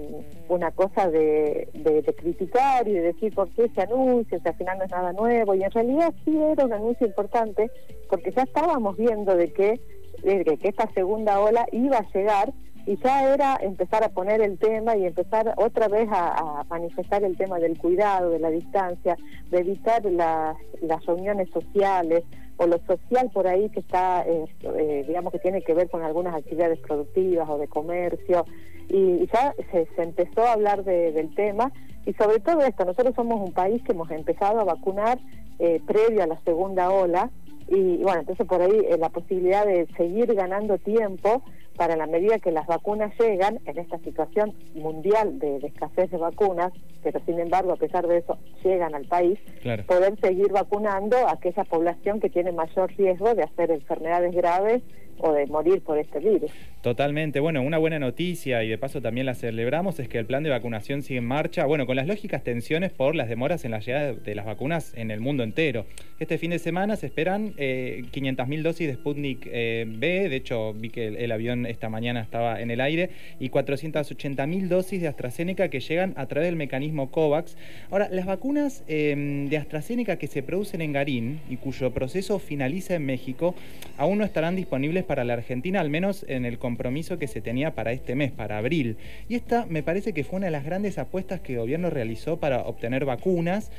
una 0.48 0.70
cosa 0.70 1.10
de, 1.10 1.68
de, 1.74 2.14
criticar 2.14 2.88
y 2.88 2.92
de 2.92 3.00
decir 3.00 3.34
por 3.34 3.50
qué 3.50 3.68
se 3.74 3.82
anuncia, 3.82 4.38
si 4.38 4.48
al 4.48 4.56
final 4.56 4.78
no 4.78 4.84
es 4.84 4.90
nada 4.90 5.12
nuevo, 5.12 5.54
y 5.54 5.62
en 5.62 5.70
realidad 5.70 6.14
sí 6.24 6.38
era 6.38 6.64
un 6.64 6.72
anuncio 6.72 7.06
importante 7.06 7.70
porque 8.08 8.32
ya 8.32 8.42
estábamos 8.42 8.96
viendo 8.96 9.36
de 9.36 9.52
que, 9.52 9.80
de 10.22 10.44
que 10.44 10.68
esta 10.68 10.90
segunda 10.94 11.40
ola 11.40 11.66
iba 11.72 11.98
a 11.98 12.08
llegar 12.12 12.52
y 12.86 12.96
ya 12.96 13.32
era 13.32 13.58
empezar 13.62 14.02
a 14.02 14.08
poner 14.08 14.40
el 14.40 14.58
tema 14.58 14.96
y 14.96 15.06
empezar 15.06 15.54
otra 15.56 15.88
vez 15.88 16.08
a, 16.10 16.64
manifestar 16.68 17.22
el 17.22 17.36
tema 17.36 17.58
del 17.58 17.78
cuidado, 17.78 18.30
de 18.30 18.38
la 18.38 18.50
distancia, 18.50 19.16
de 19.50 19.58
evitar 19.58 20.04
las, 20.06 20.56
las 20.80 21.04
reuniones 21.04 21.48
sociales, 21.50 22.24
o 22.56 22.66
lo 22.66 22.78
social 22.86 23.30
por 23.32 23.46
ahí 23.46 23.68
que 23.70 23.80
está, 23.80 24.24
eh, 24.26 24.44
eh, 24.62 25.04
digamos 25.06 25.32
que 25.32 25.38
tiene 25.38 25.62
que 25.62 25.74
ver 25.74 25.88
con 25.90 26.02
algunas 26.02 26.34
actividades 26.34 26.78
productivas 26.80 27.48
o 27.48 27.58
de 27.58 27.68
comercio, 27.68 28.44
y, 28.88 29.26
ya 29.32 29.54
se, 29.70 29.86
empezó 30.02 30.42
a 30.42 30.52
hablar 30.52 30.84
del 30.84 31.34
tema, 31.34 31.72
y 32.04 32.12
sobre 32.14 32.40
todo 32.40 32.60
esto, 32.62 32.84
nosotros 32.84 33.14
somos 33.14 33.40
un 33.40 33.52
país 33.52 33.82
que 33.84 33.92
hemos 33.92 34.10
empezado 34.10 34.60
a 34.60 34.64
vacunar 34.64 35.18
eh, 35.58 35.80
previo 35.86 36.22
a 36.22 36.26
la 36.26 36.40
segunda 36.44 36.90
ola, 36.90 37.30
y, 37.68 37.98
bueno, 37.98 38.20
entonces 38.20 38.46
por 38.46 38.60
ahí 38.60 38.82
la 38.98 39.08
posibilidad 39.08 39.64
de 39.64 39.86
seguir 39.96 40.34
ganando 40.34 40.76
tiempo 40.78 41.42
para 41.76 41.96
la 41.96 42.06
medida 42.06 42.38
que 42.38 42.52
las 42.52 42.66
vacunas 42.66 43.12
llegan 43.18 43.60
en 43.66 43.78
esta 43.78 43.98
situación 43.98 44.54
mundial 44.74 45.38
de, 45.38 45.56
escasez 45.56 46.10
de 46.10 46.18
vacunas, 46.18 46.72
pero 47.02 47.20
sin 47.26 47.38
embargo, 47.38 47.72
a 47.72 47.76
pesar 47.76 48.06
de 48.06 48.18
eso, 48.18 48.38
llegan 48.64 48.94
al 48.94 49.06
país, 49.06 49.38
poder 49.86 50.18
seguir 50.20 50.52
vacunando 50.52 51.16
a 51.16 51.32
aquella 51.32 51.64
población 51.64 52.20
que 52.20 52.30
tiene 52.30 52.52
mayor 52.52 52.92
riesgo 52.96 53.34
de 53.34 53.42
hacer 53.42 53.70
enfermedades 53.70 54.34
graves 54.34 54.82
o 55.18 55.32
de 55.32 55.46
morir 55.46 55.80
por 55.82 55.98
este 55.98 56.18
virus. 56.18 56.50
Totalmente. 56.82 57.38
Bueno, 57.38 57.62
una 57.62 57.78
buena 57.78 57.98
noticia 57.98 58.64
y 58.64 58.68
de 58.68 58.76
paso 58.76 59.00
también 59.00 59.24
la 59.24 59.34
celebramos 59.34 60.00
es 60.00 60.08
que 60.08 60.18
el 60.18 60.26
plan 60.26 60.42
de 60.42 60.50
vacunación 60.50 61.02
sigue 61.02 61.18
en 61.18 61.26
marcha, 61.26 61.64
bueno, 61.64 61.86
con 61.86 61.96
las 61.96 62.08
lógicas 62.08 62.42
tensiones 62.42 62.90
por 62.90 63.14
las 63.14 63.28
demoras 63.28 63.64
en 63.64 63.70
la 63.70 63.78
llegada 63.78 64.14
de 64.14 64.34
las 64.34 64.44
vacunas 64.44 64.92
en 64.96 65.10
el 65.10 65.20
mundo 65.20 65.44
entero. 65.44 65.86
Este 66.18 66.38
fin 66.38 66.50
de 66.50 66.58
semana 66.58 66.96
se 66.96 67.06
esperan 67.06 67.54
eh, 67.56 68.02
500.000 68.12 68.62
dosis 68.62 68.88
de 68.88 68.94
Sputnik 68.94 69.48
eh, 69.50 69.84
B, 69.86 70.28
de 70.28 70.36
hecho 70.36 70.72
vi 70.74 70.90
que 70.90 71.06
el, 71.06 71.30
avión 71.30 71.61
esta 71.66 71.88
mañana 71.88 72.20
estaba 72.20 72.60
en 72.60 72.70
el 72.70 72.80
aire, 72.80 73.10
y 73.40 73.50
480.000 73.50 74.68
dosis 74.68 75.00
de 75.00 75.08
AstraZeneca 75.08 75.68
que 75.68 75.80
llegan 75.80 76.14
a 76.16 76.26
través 76.26 76.48
del 76.48 76.56
mecanismo 76.56 77.10
COVAX. 77.10 77.56
Ahora, 77.90 78.08
las 78.10 78.26
vacunas 78.26 78.84
em, 78.88 79.48
de 79.48 79.56
AstraZeneca 79.56 80.16
que 80.16 80.26
se 80.26 80.42
producen 80.42 80.80
en 80.80 80.92
Garín 80.92 81.40
y 81.48 81.56
cuyo 81.56 81.92
proceso 81.92 82.38
finaliza 82.38 82.94
en 82.94 83.06
México, 83.06 83.54
aún 83.96 84.18
no 84.18 84.24
estarán 84.24 84.56
disponibles 84.56 85.04
para 85.04 85.24
la 85.24 85.34
Argentina, 85.34 85.80
al 85.80 85.90
menos 85.90 86.24
en 86.28 86.44
el 86.44 86.58
compromiso 86.58 87.18
que 87.18 87.28
se 87.28 87.40
tenía 87.40 87.74
para 87.74 87.92
este 87.92 88.14
mes, 88.14 88.32
para 88.32 88.58
abril. 88.58 88.96
Y 89.28 89.34
esta 89.34 89.66
me 89.66 89.82
parece 89.82 90.12
que 90.12 90.24
fue 90.24 90.38
una 90.38 90.46
de 90.46 90.52
las 90.52 90.64
grandes 90.64 90.98
apuestas 90.98 91.40
que 91.40 91.54
el 91.54 91.60
gobierno 91.60 91.90
realizó 91.90 92.38
para 92.38 92.62
obtener 92.62 93.04
vacunas. 93.04 93.70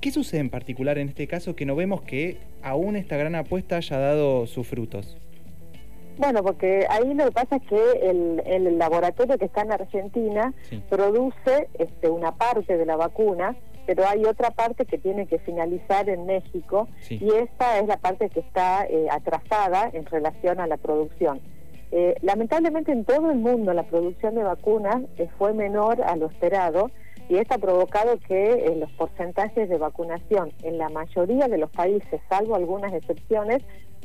¿Qué 0.00 0.10
sucede 0.10 0.40
en 0.40 0.50
particular 0.50 0.98
en 0.98 1.08
este 1.08 1.28
caso 1.28 1.54
que 1.54 1.64
no 1.64 1.76
vemos 1.76 2.02
que 2.02 2.38
aún 2.62 2.96
esta 2.96 3.16
gran 3.16 3.36
apuesta 3.36 3.76
haya 3.76 3.98
dado 3.98 4.46
sus 4.48 4.66
frutos? 4.66 5.16
Bueno, 6.18 6.42
porque 6.42 6.86
ahí 6.90 7.14
lo 7.14 7.24
que 7.26 7.32
pasa 7.32 7.56
es 7.56 7.62
que 7.62 8.10
el, 8.10 8.78
laboratorio 8.78 9.38
que 9.38 9.46
está 9.46 9.62
en 9.62 9.72
Argentina 9.72 10.52
produce 10.88 11.68
este, 11.78 12.10
una 12.10 12.32
parte 12.32 12.76
de 12.76 12.86
la 12.86 12.96
vacuna, 12.96 13.56
pero 13.86 14.06
hay 14.06 14.24
otra 14.24 14.50
parte 14.50 14.84
que 14.84 14.98
tiene 14.98 15.26
que 15.26 15.38
finalizar 15.38 16.08
en 16.08 16.26
México 16.26 16.88
y 17.08 17.28
esta 17.34 17.78
es 17.78 17.86
la 17.86 17.96
parte 17.96 18.28
que 18.28 18.40
está 18.40 18.86
eh, 18.86 19.08
atrasada 19.10 19.90
en 19.92 20.06
relación 20.06 20.60
a 20.60 20.66
la 20.66 20.76
producción. 20.76 21.40
Eh, 21.90 22.14
lamentablemente 22.22 22.90
en 22.92 23.04
todo 23.04 23.30
el 23.30 23.38
mundo 23.38 23.72
la 23.74 23.82
producción 23.82 24.34
de 24.34 24.42
vacunas 24.42 25.02
eh, 25.18 25.28
fue 25.36 25.52
menor 25.52 26.02
a 26.02 26.16
lo 26.16 26.26
esperado 26.26 26.90
y 27.28 27.36
esto 27.36 27.54
ha 27.54 27.58
provocado 27.58 28.18
que 28.26 28.74
los 28.78 28.90
porcentajes 28.92 29.68
de 29.68 29.78
vacunación 29.78 30.52
en 30.62 30.78
la 30.78 30.88
mayoría 30.88 31.48
de 31.48 31.58
los 31.58 31.70
países, 31.70 32.20
salvo 32.28 32.56
algunas 32.56 32.92
excepciones, 32.92 33.62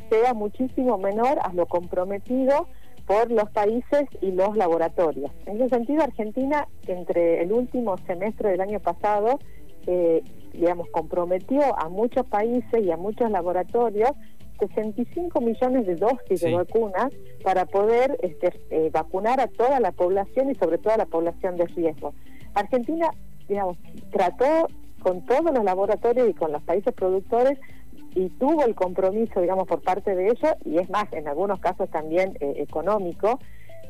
sea 0.10 0.34
muchísimo 0.34 0.98
menor 0.98 1.40
a 1.42 1.54
lo 1.54 1.66
comprometido 1.66 2.68
por 3.06 3.32
los 3.32 3.50
países 3.52 4.04
y 4.22 4.32
los 4.32 4.58
laboratorios. 4.58 5.32
En 5.46 5.62
ese 5.62 5.70
sentido, 5.70 6.04
Argentina, 6.04 6.68
entre 6.88 7.42
el 7.42 7.54
último 7.54 7.98
semestre 8.06 8.52
del 8.52 8.62
año 8.62 8.80
pasado 8.80 9.40
eh, 9.88 10.22
digamos, 10.52 10.90
comprometió 10.90 11.62
a 11.80 11.88
muchos 11.88 12.26
países 12.28 12.84
y 12.84 12.92
a 12.92 12.98
muchos 12.98 13.32
laboratorios 13.32 14.12
65 14.60 15.40
millones 15.40 15.86
de 15.86 15.96
dosis 15.96 16.42
de 16.42 16.54
vacunas 16.54 17.08
para 17.44 17.66
poder 17.66 18.18
este, 18.22 18.52
eh, 18.70 18.90
vacunar 18.92 19.40
a 19.40 19.48
toda 19.48 19.80
la 19.80 19.92
población 19.94 20.50
y 20.50 20.56
sobre 20.56 20.78
todo 20.80 20.94
a 20.94 20.98
la 20.98 21.06
población 21.06 21.56
de 21.56 21.68
riesgo. 21.68 22.14
Argentina, 22.54 23.12
digamos, 23.48 23.78
trató 24.12 24.68
con 25.02 25.26
todos 25.26 25.54
los 25.54 25.64
laboratorios 25.64 26.28
y 26.30 26.34
con 26.34 26.52
los 26.52 26.64
países 26.64 26.94
productores 26.94 27.60
y 28.16 28.30
tuvo 28.30 28.66
el 28.66 28.76
compromiso, 28.76 29.42
digamos, 29.42 29.68
por 29.68 29.82
parte 29.82 30.16
de 30.16 30.30
ellos, 30.30 30.56
y 30.66 30.78
es 30.78 30.90
más, 30.90 31.06
en 31.12 31.28
algunos 31.28 31.60
casos 31.60 31.90
también 31.90 32.38
eh, 32.40 32.56
económico, 32.58 33.40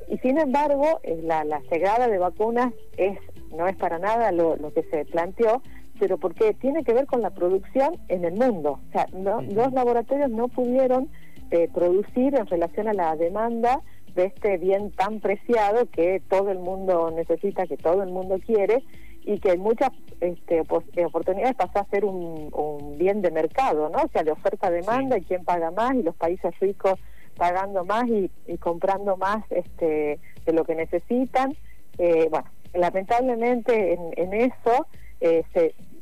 y 0.10 0.18
sin 0.20 0.38
embargo, 0.40 1.00
eh, 1.04 1.20
la, 1.24 1.44
la 1.44 1.60
llegada 1.72 2.08
de 2.08 2.18
vacunas 2.18 2.74
es 2.98 3.20
no 3.56 3.68
es 3.68 3.76
para 3.76 4.00
nada 4.00 4.32
lo, 4.32 4.56
lo 4.56 4.74
que 4.74 4.84
se 4.84 5.06
planteó, 5.06 5.62
pero 6.00 6.18
porque 6.18 6.54
tiene 6.54 6.84
que 6.84 6.94
ver 6.94 7.06
con 7.06 7.22
la 7.22 7.32
producción 7.32 7.98
en 8.08 8.26
el 8.26 8.34
mundo. 8.34 8.80
O 8.90 8.92
sea, 8.92 9.08
los 9.14 9.74
laboratorios 9.74 10.30
no 10.30 10.48
pudieron 10.48 11.10
eh, 11.52 11.70
producir 11.74 12.36
en 12.36 12.46
relación 12.46 12.88
a 12.88 12.94
la 12.94 13.16
demanda 13.16 13.82
de 14.17 14.25
este 14.25 14.57
bien 14.57 14.91
tan 14.91 15.21
preciado 15.21 15.86
que 15.86 16.21
todo 16.27 16.51
el 16.51 16.59
mundo 16.59 17.09
necesita, 17.12 17.67
que 17.67 17.77
todo 17.77 18.03
el 18.03 18.09
mundo 18.09 18.38
quiere 18.45 18.83
y 19.24 19.39
que 19.39 19.51
en 19.51 19.62
muchas 19.62 19.91
este, 20.19 20.57
eh, 20.57 21.05
oportunidades 21.05 21.55
pasa 21.55 21.81
a 21.81 21.89
ser 21.89 22.03
un, 22.03 22.50
bien 22.97 23.21
de 23.21 23.31
mercado, 23.31 23.89
¿no? 23.89 24.00
O 24.00 24.09
sea, 24.09 24.24
de 24.24 24.31
oferta-demanda 24.31 25.17
y 25.17 25.21
quién 25.21 25.45
paga 25.45 25.71
más 25.71 25.95
y 25.95 26.03
los 26.03 26.15
países 26.15 26.57
ricos 26.59 27.00
pagando 27.38 27.86
más 27.86 28.05
y, 28.07 28.29
comprando 28.57 29.15
más 29.15 29.45
este, 29.51 30.19
de 30.45 30.53
lo 30.53 30.65
que 30.65 30.75
necesitan. 30.75 31.55
Eh, 32.00 32.27
bueno, 32.31 32.50
lamentablemente 32.74 33.93
en, 33.93 34.00
en 34.17 34.33
eso 34.33 34.88
eh, 35.19 35.43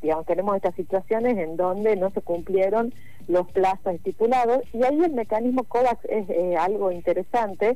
digamos, 0.02 0.26
tenemos 0.26 0.56
estas 0.56 0.76
situaciones 0.76 1.38
en 1.38 1.58
donde 1.58 1.96
no 1.96 2.12
se 2.12 2.22
cumplieron 2.22 2.94
los 3.28 3.50
plazos 3.52 3.96
estipulados 3.96 4.62
y 4.74 4.84
ahí 4.84 5.00
el 5.04 5.14
mecanismo 5.14 5.64
COVAX 5.64 6.06
es 6.06 6.30
eh, 6.30 6.56
algo 6.58 6.92
interesante 6.92 7.76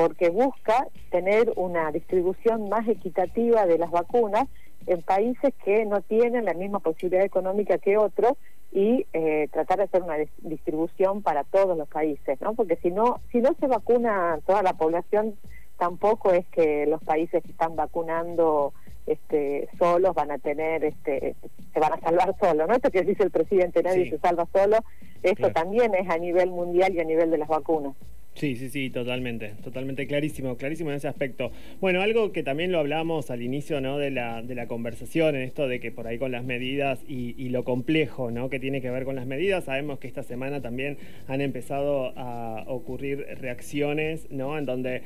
porque 0.00 0.30
busca 0.30 0.86
tener 1.10 1.52
una 1.56 1.92
distribución 1.92 2.70
más 2.70 2.88
equitativa 2.88 3.66
de 3.66 3.76
las 3.76 3.90
vacunas 3.90 4.44
en 4.86 5.02
países 5.02 5.52
que 5.62 5.84
no 5.84 6.00
tienen 6.00 6.46
la 6.46 6.54
misma 6.54 6.78
posibilidad 6.78 7.22
económica 7.22 7.76
que 7.76 7.98
otros 7.98 8.32
y 8.72 9.04
eh, 9.12 9.48
tratar 9.52 9.76
de 9.76 9.84
hacer 9.84 10.02
una 10.02 10.16
distribución 10.38 11.20
para 11.20 11.44
todos 11.44 11.76
los 11.76 11.86
países, 11.86 12.40
¿no? 12.40 12.54
Porque 12.54 12.76
si 12.76 12.90
no, 12.90 13.20
si 13.30 13.42
no 13.42 13.50
se 13.60 13.66
vacuna 13.66 14.38
toda 14.46 14.62
la 14.62 14.72
población, 14.72 15.34
tampoco 15.76 16.32
es 16.32 16.46
que 16.48 16.86
los 16.86 17.04
países 17.04 17.42
que 17.42 17.50
están 17.50 17.76
vacunando 17.76 18.72
este, 19.04 19.68
solos 19.78 20.14
van 20.14 20.30
a 20.30 20.38
tener, 20.38 20.82
este, 20.82 21.36
se 21.74 21.78
van 21.78 21.92
a 21.92 22.00
salvar 22.00 22.34
solos, 22.40 22.66
¿no? 22.66 22.74
Esto 22.74 22.90
que 22.90 23.02
dice 23.02 23.24
el 23.24 23.30
presidente, 23.30 23.82
nadie 23.82 24.08
se 24.08 24.18
salva 24.18 24.48
solo, 24.50 24.78
esto 25.22 25.52
también 25.52 25.94
es 25.94 26.08
a 26.08 26.16
nivel 26.16 26.48
mundial 26.48 26.94
y 26.94 27.00
a 27.00 27.04
nivel 27.04 27.30
de 27.30 27.36
las 27.36 27.48
vacunas. 27.48 27.94
Sí, 28.34 28.56
sí, 28.56 28.70
sí, 28.70 28.88
totalmente, 28.90 29.52
totalmente 29.62 30.06
clarísimo, 30.06 30.56
clarísimo 30.56 30.90
en 30.90 30.96
ese 30.96 31.08
aspecto. 31.08 31.50
Bueno, 31.80 32.00
algo 32.00 32.32
que 32.32 32.42
también 32.42 32.72
lo 32.72 32.78
hablamos 32.78 33.30
al 33.30 33.42
inicio 33.42 33.80
¿no? 33.80 33.98
de, 33.98 34.10
la, 34.10 34.40
de 34.40 34.54
la 34.54 34.66
conversación, 34.66 35.34
en 35.36 35.42
esto 35.42 35.68
de 35.68 35.78
que 35.78 35.90
por 35.90 36.06
ahí 36.06 36.16
con 36.16 36.32
las 36.32 36.44
medidas 36.44 37.00
y, 37.06 37.50
lo 37.50 37.64
complejo 37.64 38.30
¿no? 38.30 38.48
que 38.48 38.60
tiene 38.60 38.80
que 38.80 38.90
ver 38.90 39.04
con 39.04 39.16
las 39.16 39.26
medidas, 39.26 39.64
sabemos 39.64 39.98
que 39.98 40.06
esta 40.06 40.22
semana 40.22 40.62
también 40.62 40.96
han 41.26 41.40
empezado 41.40 42.12
a 42.16 42.64
ocurrir 42.68 43.26
reacciones, 43.40 44.30
¿no? 44.30 44.56
En 44.56 44.64
donde 44.64 45.02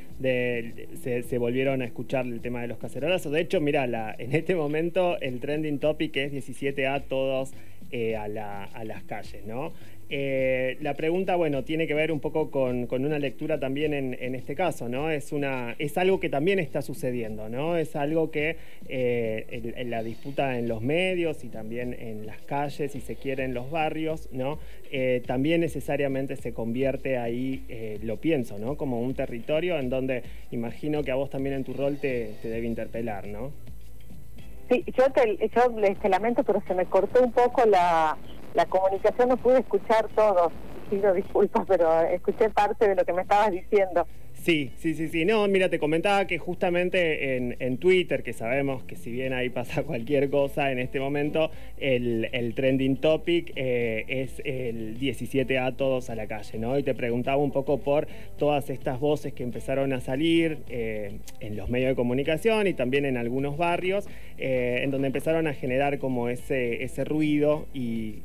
se, 1.02 1.38
volvieron 1.38 1.81
a 1.81 1.87
escuchar 1.87 2.26
el 2.26 2.40
tema 2.40 2.61
de 2.61 2.69
los 2.69 2.76
cacerolazos. 2.76 3.33
De 3.33 3.40
hecho, 3.40 3.61
mira, 3.61 3.87
la, 3.87 4.14
en 4.19 4.35
este 4.35 4.54
momento 4.54 5.19
el 5.21 5.40
trending 5.40 5.78
topic 5.78 6.14
es 6.19 6.33
17A 6.33 7.04
todos 7.09 7.54
eh, 7.90 8.16
a, 8.16 8.28
la, 8.28 8.64
a 8.64 8.84
las 8.84 9.04
calles, 9.04 9.44
¿no? 9.44 9.72
Eh, 10.10 10.76
la 10.80 10.94
pregunta, 10.94 11.34
bueno, 11.34 11.64
tiene 11.64 11.86
que 11.86 11.94
ver 11.94 12.12
un 12.12 12.20
poco 12.20 12.50
con, 12.50 12.86
una 12.90 13.18
lectura 13.18 13.58
también 13.58 13.94
en, 13.94 14.34
este 14.34 14.54
caso, 14.54 14.88
¿no? 14.88 15.10
Es, 15.10 15.32
una, 15.32 15.74
es 15.78 15.96
algo 15.96 16.20
que 16.20 16.28
también 16.28 16.58
está 16.58 16.82
sucediendo, 16.82 17.48
¿no? 17.48 17.76
Es 17.76 17.96
algo 17.96 18.30
que 18.30 18.56
eh, 18.88 19.84
la 19.86 20.02
disputa 20.02 20.58
en 20.58 20.68
los 20.68 20.82
medios 20.82 21.42
y 21.42 21.48
también 21.48 21.96
en 21.98 22.26
las 22.26 22.40
calles, 22.42 22.92
si 22.92 23.00
se 23.00 23.16
quiere, 23.16 23.44
en 23.44 23.54
los 23.54 23.70
barrios, 23.70 24.28
¿no? 24.32 24.58
También 25.26 25.60
necesariamente 25.62 26.36
se 26.36 26.52
convierte 26.52 27.16
ahí, 27.18 27.98
lo 28.02 28.18
pienso, 28.18 28.58
¿no? 28.58 28.76
Como 28.76 29.00
un 29.00 29.14
territorio 29.14 29.78
en 29.78 29.88
donde 29.88 30.22
imagino 30.52 31.02
que 31.02 31.10
a 31.10 31.16
vos 31.16 31.30
también 31.30 31.56
en 31.56 31.64
tu 31.64 31.72
rol 31.72 31.98
te, 31.98 32.34
debe 32.42 32.66
interpelar, 32.66 33.26
¿no? 33.26 33.52
Sí, 34.68 34.85
yo, 34.97 35.11
te, 35.12 35.37
yo 35.54 35.75
te 36.00 36.09
lamento, 36.09 36.42
pero 36.44 36.61
se 36.66 36.75
me 36.75 36.87
cortó 36.87 37.21
un 37.23 37.33
poco 37.33 37.64
la 37.66 38.18
la 38.54 38.66
comunicación 38.66 39.28
no 39.30 39.37
pude 39.37 39.59
escuchar 39.59 40.09
todo. 40.14 40.54
Pido 40.88 41.12
disculpas, 41.12 41.64
pero 41.66 42.02
escuché 42.02 42.50
parte 42.50 42.88
de 42.88 42.94
lo 42.94 43.04
que 43.04 43.12
me 43.12 43.23
estabas 43.23 43.50
diciendo. 43.50 44.06
Sí, 44.44 44.72
sí, 44.76 44.92
sí, 44.92 45.08
sí. 45.08 45.24
No, 45.24 45.48
mira, 45.48 45.70
te 45.70 45.78
comentaba 45.78 46.26
que 46.26 46.36
justamente 46.36 47.36
en, 47.36 47.78
Twitter, 47.78 48.22
que 48.22 48.34
sabemos 48.34 48.82
que 48.84 48.94
si 48.94 49.10
bien 49.10 49.32
ahí 49.32 49.48
pasa 49.48 49.82
cualquier 49.84 50.28
cosa 50.28 50.70
en 50.70 50.78
este 50.80 51.00
momento, 51.00 51.50
el, 51.78 52.52
trending 52.54 52.98
topic 52.98 53.54
eh, 53.56 54.04
es 54.06 54.42
el 54.44 54.98
17A 54.98 55.76
todos 55.76 56.10
a 56.10 56.14
la 56.14 56.26
calle, 56.26 56.58
¿no? 56.58 56.78
Y 56.78 56.82
te 56.82 56.92
preguntaba 56.94 57.38
un 57.38 57.52
poco 57.52 57.78
por 57.78 58.06
todas 58.36 58.68
estas 58.68 59.00
voces 59.00 59.32
que 59.32 59.44
empezaron 59.44 59.94
a 59.94 60.02
salir 60.02 60.58
eh, 60.68 61.20
en 61.40 61.56
los 61.56 61.70
medios 61.70 61.92
de 61.92 61.94
comunicación 61.94 62.66
y 62.66 62.74
también 62.74 63.06
en 63.06 63.16
algunos 63.16 63.56
barrios, 63.56 64.06
eh, 64.36 64.80
en 64.82 64.90
donde 64.90 65.06
empezaron 65.06 65.46
a 65.46 65.54
generar 65.54 65.98
como 65.98 66.28
ese, 66.28 66.84
ese 66.84 67.04
ruido 67.04 67.66
y 67.72 68.16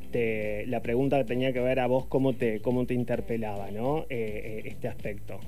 la 0.67 0.81
pregunta 0.81 1.23
tenía 1.23 1.53
que 1.53 1.61
ver 1.61 1.79
a 1.79 1.87
vos 1.87 2.07
cómo 2.07 2.33
te, 2.33 2.59
cómo 2.59 2.85
te 2.85 2.93
interpelaba, 2.93 3.71
¿no? 3.71 4.05
este 4.09 4.89
aspecto. 4.89 5.39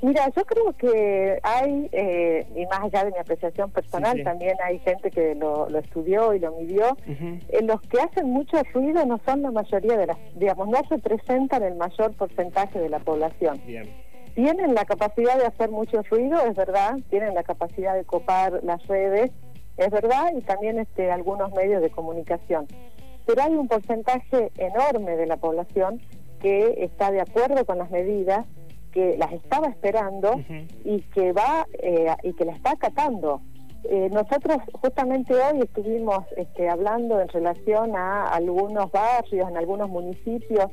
Mira, 0.00 0.30
yo 0.36 0.44
creo 0.44 0.72
que 0.74 1.40
hay, 1.42 1.88
eh, 1.90 2.46
y 2.54 2.66
más 2.66 2.80
allá 2.84 3.04
de 3.04 3.10
mi 3.10 3.18
apreciación 3.18 3.70
personal, 3.70 4.22
también 4.22 4.56
hay 4.64 4.78
gente 4.80 5.10
que 5.10 5.34
lo, 5.34 5.66
estudió 5.76 6.34
y 6.34 6.38
lo 6.38 6.52
midió, 6.52 6.96
eh, 7.06 7.62
los 7.62 7.80
que 7.82 8.00
hacen 8.00 8.30
mucho 8.30 8.62
ruido 8.72 9.04
no 9.06 9.20
son 9.24 9.42
la 9.42 9.50
mayoría 9.50 9.96
de 9.96 10.06
las, 10.06 10.16
digamos, 10.36 10.68
no 10.68 10.78
representan 10.88 11.64
el 11.64 11.74
mayor 11.74 12.12
porcentaje 12.14 12.78
de 12.78 12.88
la 12.88 13.00
población. 13.00 13.60
Tienen 14.34 14.74
la 14.74 14.84
capacidad 14.84 15.36
de 15.36 15.46
hacer 15.46 15.70
mucho 15.70 16.02
ruido, 16.02 16.40
es 16.46 16.54
verdad, 16.54 16.96
tienen 17.10 17.34
la 17.34 17.42
capacidad 17.42 17.94
de 17.94 18.04
copar 18.04 18.60
las 18.62 18.86
redes, 18.86 19.32
es 19.76 19.90
verdad, 19.90 20.32
y 20.36 20.42
también 20.42 20.78
este, 20.78 21.10
algunos 21.10 21.52
medios 21.52 21.82
de 21.82 21.90
comunicación. 21.90 22.68
Pero 23.26 23.42
hay 23.42 23.54
un 23.54 23.66
porcentaje 23.66 24.52
enorme 24.58 25.16
de 25.16 25.26
la 25.26 25.38
población 25.38 26.00
que 26.40 26.84
está 26.84 27.10
de 27.10 27.20
acuerdo 27.20 27.66
con 27.66 27.78
las 27.78 27.90
medidas 27.90 28.46
que 28.92 29.16
las 29.16 29.32
estaba 29.32 29.68
esperando 29.68 30.40
y 30.84 31.00
que 31.14 31.32
va 31.32 31.66
eh, 31.80 32.14
y 32.22 32.32
que 32.32 32.44
la 32.44 32.52
está 32.52 32.72
acatando. 32.72 33.40
Eh, 33.84 34.08
nosotros 34.12 34.58
justamente 34.72 35.34
hoy 35.34 35.60
estuvimos 35.60 36.24
este, 36.36 36.68
hablando 36.68 37.20
en 37.20 37.28
relación 37.28 37.94
a 37.96 38.26
algunos 38.28 38.90
barrios, 38.90 39.48
en 39.48 39.56
algunos 39.56 39.88
municipios, 39.88 40.66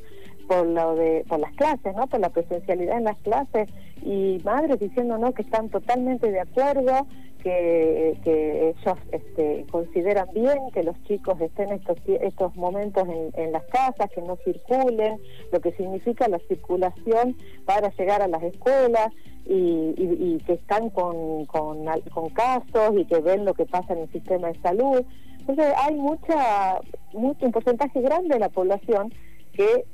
por 0.48 0.66
lo 0.66 0.96
de 0.96 1.24
por 1.28 1.40
las 1.40 1.52
clases, 1.54 1.96
¿no? 1.96 2.08
Por 2.08 2.20
la 2.20 2.30
presencialidad 2.30 2.98
en 2.98 3.06
las 3.06 3.18
clases 3.20 3.70
y 4.04 4.42
madres 4.44 4.80
diciendo 4.80 5.18
que 5.34 5.42
están 5.44 5.70
totalmente 5.70 6.32
de 6.32 6.40
acuerdo, 6.40 7.08
que, 7.46 8.18
que 8.24 8.70
ellos 8.70 8.98
este, 9.12 9.68
consideran 9.70 10.28
bien 10.34 10.58
que 10.74 10.82
los 10.82 11.00
chicos 11.04 11.40
estén 11.40 11.74
estos 11.74 11.96
estos 12.08 12.56
momentos 12.56 13.08
en, 13.08 13.52
las 13.52 13.64
casas, 13.66 14.10
que 14.10 14.22
no 14.24 14.36
circulen, 14.38 15.20
lo 15.52 15.62
que 15.62 15.72
significa 15.74 16.28
la 16.28 16.40
circulación 16.48 17.38
para 17.66 17.92
llegar 17.92 18.24
a 18.24 18.28
las 18.28 18.42
escuelas 18.42 19.10
y, 19.46 20.40
que 20.48 20.54
están 20.54 20.90
con, 20.90 21.46
con, 21.46 21.86
con 22.12 22.30
casos 22.30 22.98
y 22.98 23.06
que 23.06 23.20
ven 23.20 23.46
lo 23.46 23.54
que 23.54 23.68
pasa 23.68 23.94
en 23.94 24.00
el 24.00 24.12
sistema 24.12 24.48
de 24.48 24.60
salud. 24.62 25.04
Entonces 25.42 25.72
hay 25.84 25.94
mucha, 25.94 26.80
mucho, 27.14 27.46
un 27.46 27.52
porcentaje 27.52 28.02
grande 28.02 28.34
de 28.34 28.40
la 28.40 28.50
población 28.50 29.14
que 29.54 29.86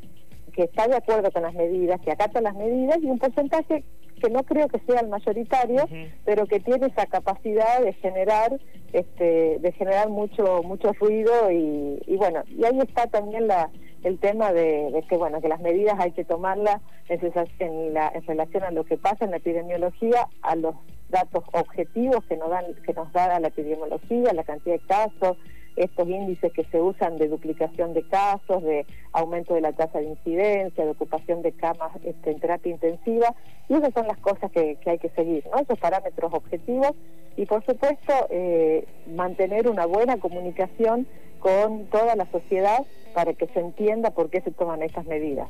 que 0.54 0.64
está 0.64 0.86
de 0.86 0.98
acuerdo 0.98 1.32
con 1.32 1.44
las 1.44 1.54
medidas, 1.54 2.02
que 2.02 2.12
acata 2.12 2.42
las 2.42 2.54
medidas, 2.56 2.98
y 3.02 3.06
un 3.06 3.18
porcentaje 3.18 3.86
que 4.22 4.30
no 4.30 4.44
creo 4.44 4.68
que 4.68 4.80
sea 4.80 5.02
el 5.02 5.10
mayoritario, 5.10 5.88
pero 6.26 6.46
que 6.46 6.60
tiene 6.60 6.88
esa 6.88 7.06
capacidad 7.08 7.82
de 7.82 7.94
generar 7.94 8.60
este, 8.94 9.58
de 9.60 9.72
generar 9.74 10.10
mucho 10.10 10.62
mucho 10.64 10.94
ruido 10.94 11.52
y, 11.52 12.02
y 12.06 12.18
bueno, 12.18 12.44
y 12.48 12.64
ahí 12.66 12.80
está 12.80 13.08
también 13.08 13.48
la 13.48 13.70
el 14.04 14.20
tema 14.20 14.52
de, 14.52 15.04
que 15.10 15.18
bueno 15.18 15.42
que 15.42 15.48
las 15.48 15.62
medidas 15.62 16.00
hay 16.00 16.12
que 16.12 16.26
tomarlas 16.26 16.82
en, 17.08 17.94
la, 17.94 18.12
en 18.14 18.26
relación 18.26 18.64
a 18.64 18.72
lo 18.72 18.84
que 18.84 18.98
pasa 18.98 19.26
en 19.26 19.32
la 19.32 19.38
epidemiología, 19.38 20.28
a 20.42 20.56
los 20.56 20.76
datos 21.10 21.44
objetivos 21.52 22.24
que 22.26 22.38
nos 22.38 22.50
dan 22.50 22.74
que 22.86 22.94
nos 22.94 23.12
da 23.14 23.40
la 23.40 23.48
epidemiología, 23.48 24.34
la 24.34 24.44
cantidad 24.44 24.76
de 24.76 24.88
casos, 24.88 25.38
estos 25.76 26.08
índices 26.08 26.52
que 26.54 26.64
se 26.66 26.82
usan 26.82 27.18
de 27.18 27.28
duplicación 27.28 27.94
de 27.94 28.04
casos, 28.04 28.64
de 28.64 28.86
aumento 29.14 29.54
de 29.54 29.62
la 29.62 29.74
tasa 29.74 30.00
de 30.00 30.06
incidencia, 30.06 30.84
de 30.84 30.92
ocupación 30.92 31.42
de 31.42 31.52
camas 31.54 31.92
este, 32.04 32.32
en 32.32 32.40
terapia 32.40 32.72
intensiva, 32.72 33.34
y 33.70 33.76
esas 33.76 33.94
son 33.94 34.08
las 34.08 34.18
cosas 34.18 34.52
que, 34.52 34.78
hay 34.86 35.00
que 35.00 35.10
seguir, 35.10 35.44
¿no? 35.52 35.60
esos 35.60 35.80
parámetros 35.80 36.34
objetivos, 36.34 36.92
y 37.38 37.46
por 37.46 37.66
supuesto 37.66 38.14
eh, 38.30 38.86
mantener 39.08 39.70
una 39.70 39.86
buena 39.86 40.18
comunicación 40.18 41.08
con 41.42 41.88
toda 41.88 42.16
la 42.16 42.26
sociedad 42.32 42.86
para 43.14 43.34
que 43.34 43.48
se 43.48 43.60
entienda 43.60 44.12
por 44.12 44.30
qué 44.30 44.42
se 44.42 44.52
toman 44.52 44.82
estas 44.84 45.06
medidas. 45.06 45.50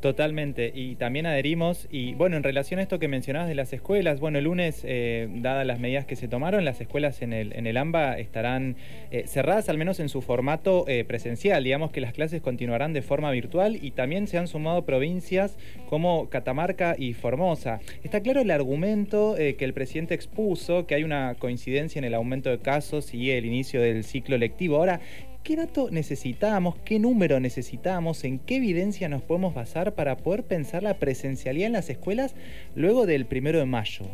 Totalmente, 0.00 0.72
y 0.74 0.96
también 0.96 1.26
adherimos, 1.26 1.86
y 1.90 2.14
bueno, 2.14 2.36
en 2.36 2.42
relación 2.42 2.80
a 2.80 2.82
esto 2.82 2.98
que 2.98 3.06
mencionabas 3.06 3.48
de 3.48 3.54
las 3.54 3.72
escuelas, 3.72 4.18
bueno, 4.18 4.38
el 4.38 4.44
lunes, 4.44 4.82
eh, 4.84 5.28
dadas 5.30 5.64
las 5.64 5.78
medidas 5.78 6.06
que 6.06 6.16
se 6.16 6.26
tomaron, 6.26 6.64
las 6.64 6.80
escuelas 6.80 7.22
en 7.22 7.32
el, 7.32 7.52
en 7.54 7.66
el 7.66 7.76
AMBA 7.76 8.18
estarán 8.18 8.76
eh, 9.10 9.26
cerradas, 9.26 9.68
al 9.68 9.78
menos 9.78 10.00
en 10.00 10.08
su 10.08 10.22
formato 10.22 10.86
eh, 10.88 11.04
presencial, 11.04 11.62
digamos 11.62 11.92
que 11.92 12.00
las 12.00 12.12
clases 12.12 12.40
continuarán 12.42 12.92
de 12.92 13.02
forma 13.02 13.30
virtual 13.30 13.78
y 13.80 13.92
también 13.92 14.26
se 14.26 14.38
han 14.38 14.48
sumado 14.48 14.84
provincias 14.84 15.56
como 15.88 16.28
Catamarca 16.30 16.96
y 16.98 17.12
Formosa. 17.12 17.80
Está 18.02 18.20
claro 18.20 18.40
el 18.40 18.50
argumento 18.50 19.34
que 19.36 19.64
el 19.64 19.74
presidente 19.74 20.14
expuso, 20.14 20.86
que 20.86 20.94
hay 20.94 21.04
una 21.04 21.34
coincidencia 21.38 21.98
en 21.98 22.04
el 22.04 22.14
aumento 22.14 22.50
de 22.50 22.58
casos 22.58 23.14
y 23.14 23.30
el 23.30 23.44
inicio 23.44 23.80
del 23.80 24.04
ciclo 24.04 24.36
lectivo. 24.38 24.76
Ahora, 24.76 25.00
¿Qué 25.42 25.56
dato 25.56 25.90
necesitamos? 25.90 26.76
¿Qué 26.84 27.00
número 27.00 27.40
necesitamos? 27.40 28.22
¿En 28.22 28.38
qué 28.38 28.56
evidencia 28.56 29.08
nos 29.08 29.22
podemos 29.22 29.54
basar 29.54 29.92
para 29.92 30.16
poder 30.16 30.44
pensar 30.44 30.84
la 30.84 30.94
presencialidad 30.94 31.66
en 31.66 31.72
las 31.72 31.90
escuelas 31.90 32.36
luego 32.76 33.06
del 33.06 33.26
primero 33.26 33.58
de 33.58 33.64
mayo? 33.64 34.04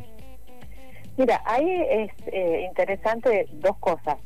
Mira, 1.19 1.43
ahí 1.45 1.69
es 1.91 2.11
eh, 2.33 2.65
interesante 2.67 3.47
dos 3.53 3.77
cosas. 3.77 4.17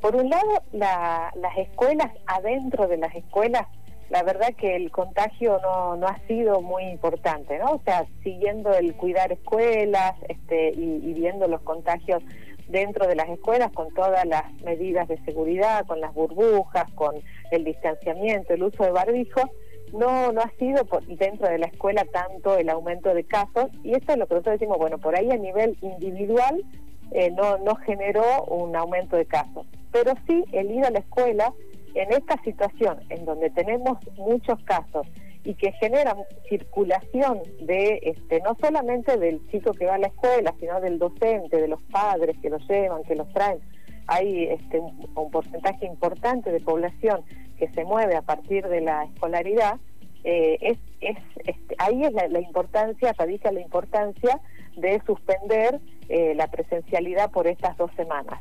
Por 0.00 0.14
un 0.14 0.30
lado, 0.30 0.62
las 0.72 1.58
escuelas, 1.58 2.12
adentro 2.26 2.86
de 2.86 2.98
las 2.98 3.12
escuelas, 3.16 3.66
la 4.10 4.22
verdad 4.22 4.54
que 4.56 4.76
el 4.76 4.92
contagio 4.92 5.58
no, 5.60 5.96
no 5.96 6.06
ha 6.06 6.20
sido 6.28 6.60
muy 6.60 6.84
importante, 6.84 7.58
¿no? 7.58 7.72
O 7.72 7.80
sea, 7.84 8.06
siguiendo 8.22 8.72
el 8.74 8.94
cuidar 8.94 9.32
escuelas 9.32 10.14
este, 10.28 10.70
y, 10.76 11.00
y 11.02 11.14
viendo 11.14 11.48
los 11.48 11.62
contagios 11.62 12.22
dentro 12.68 13.06
de 13.06 13.16
las 13.16 13.28
escuelas 13.28 13.70
con 13.72 13.92
todas 13.94 14.24
las 14.26 14.52
medidas 14.62 15.08
de 15.08 15.18
seguridad, 15.24 15.86
con 15.86 16.00
las 16.00 16.14
burbujas, 16.14 16.90
con 16.94 17.14
el 17.50 17.64
distanciamiento, 17.64 18.54
el 18.54 18.62
uso 18.62 18.84
de 18.84 18.90
barbijo, 18.90 19.50
no, 19.92 20.32
no 20.32 20.40
ha 20.40 20.50
sido 20.58 20.84
por, 20.84 21.04
dentro 21.06 21.48
de 21.48 21.58
la 21.58 21.66
escuela 21.66 22.04
tanto 22.12 22.56
el 22.56 22.68
aumento 22.68 23.14
de 23.14 23.24
casos 23.24 23.66
y 23.82 23.92
esto 23.92 24.12
es 24.12 24.18
lo 24.18 24.26
que 24.26 24.34
nosotros 24.34 24.58
decimos, 24.58 24.78
bueno, 24.78 24.98
por 24.98 25.16
ahí 25.16 25.30
a 25.30 25.36
nivel 25.36 25.76
individual 25.82 26.64
eh, 27.12 27.30
no, 27.30 27.58
no 27.58 27.76
generó 27.76 28.44
un 28.44 28.74
aumento 28.74 29.16
de 29.16 29.26
casos, 29.26 29.66
pero 29.92 30.14
sí 30.26 30.44
el 30.52 30.70
ir 30.70 30.84
a 30.84 30.90
la 30.90 30.98
escuela 30.98 31.52
en 31.94 32.12
esta 32.12 32.42
situación 32.42 32.98
en 33.08 33.24
donde 33.24 33.50
tenemos 33.50 33.98
muchos 34.16 34.58
casos 34.64 35.06
y 35.44 35.54
que 35.54 35.72
generan 35.72 36.16
circulación 36.48 37.42
de 37.60 38.00
este 38.02 38.40
no 38.40 38.56
solamente 38.60 39.16
del 39.18 39.46
chico 39.50 39.72
que 39.72 39.86
va 39.86 39.96
a 39.96 39.98
la 39.98 40.06
escuela, 40.06 40.54
sino 40.58 40.80
del 40.80 40.98
docente, 40.98 41.60
de 41.60 41.68
los 41.68 41.82
padres 41.82 42.36
que 42.40 42.48
los 42.48 42.66
llevan, 42.66 43.04
que 43.04 43.14
los 43.14 43.30
traen. 43.32 43.60
Hay 44.06 44.44
este, 44.44 44.80
un, 44.80 45.30
porcentaje 45.30 45.86
importante 45.86 46.50
de 46.50 46.60
población 46.60 47.22
que 47.58 47.68
se 47.72 47.84
mueve 47.84 48.16
a 48.16 48.22
partir 48.22 48.66
de 48.66 48.80
la 48.80 49.04
escolaridad. 49.04 49.76
Eh, 50.24 50.58
es, 50.60 50.78
es 51.00 51.18
este, 51.46 51.74
ahí 51.78 52.02
es 52.04 52.12
la, 52.12 52.40
importancia, 52.40 53.14
radica 53.16 53.52
la 53.52 53.60
importancia 53.60 54.40
de 54.76 55.00
suspender 55.06 55.80
eh, 56.08 56.34
la 56.34 56.48
presencialidad 56.48 57.30
por 57.30 57.46
estas 57.46 57.76
dos 57.76 57.90
semanas. 57.96 58.40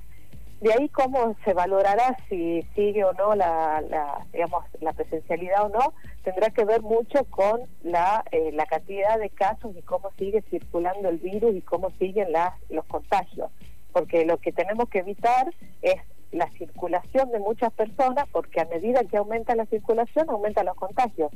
De 0.64 0.72
ahí 0.72 0.88
cómo 0.88 1.36
se 1.44 1.54
valorará 1.54 2.18
si 2.30 2.62
sigue 2.74 3.04
o 3.04 3.12
no 3.12 3.36
la, 3.36 3.84
digamos, 4.32 4.64
la 4.80 4.94
presencialidad 4.94 5.66
o 5.66 5.68
no, 5.68 5.94
tendrá 6.24 6.52
que 6.52 6.64
ver 6.64 6.82
mucho 6.82 7.26
con 7.26 7.60
la, 7.82 8.24
eh, 8.32 8.50
la 8.54 8.66
cantidad 8.66 9.20
de 9.20 9.30
casos 9.30 9.76
y 9.76 9.82
cómo 9.82 10.12
sigue 10.18 10.42
circulando 10.44 11.10
el 11.10 11.18
virus 11.18 11.54
y 11.54 11.62
cómo 11.64 11.90
siguen 12.00 12.32
las, 12.32 12.54
los 12.70 12.86
contagios. 12.86 13.52
Porque 13.92 14.26
lo 14.26 14.38
que 14.38 14.54
tenemos 14.54 14.88
que 14.88 15.00
evitar 15.00 15.54
es 15.82 15.98
la 16.32 16.50
circulación 16.52 17.30
de 17.32 17.40
muchas 17.40 17.74
personas, 17.74 18.26
porque 18.32 18.62
a 18.62 18.66
medida 18.66 19.04
que 19.04 19.18
aumenta 19.18 19.56
la 19.56 19.66
circulación, 19.66 20.30
aumentan 20.30 20.68
los 20.68 20.78
contagios. 20.78 21.30